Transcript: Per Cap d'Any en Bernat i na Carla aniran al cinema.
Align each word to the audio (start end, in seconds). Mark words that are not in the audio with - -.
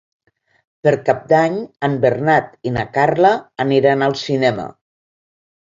Per 0.87 0.93
Cap 1.09 1.21
d'Any 1.33 1.59
en 1.89 1.99
Bernat 2.07 2.51
i 2.71 2.75
na 2.79 2.89
Carla 2.99 3.35
aniran 3.69 4.07
al 4.09 4.21
cinema. 4.27 4.71